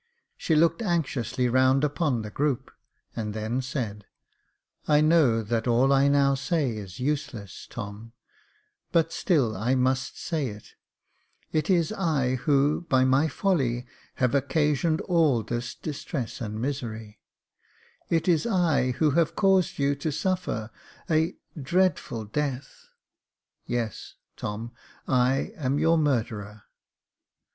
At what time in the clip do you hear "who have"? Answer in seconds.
18.93-19.35